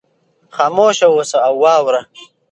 [0.55, 2.01] خاموشه اوسه او واوره.